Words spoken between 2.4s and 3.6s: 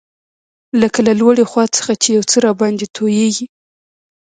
راباندي تویېږي.